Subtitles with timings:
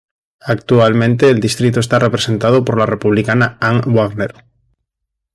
[0.47, 4.33] Actualmente el distrito está representado por la Republicana Ann Wagner.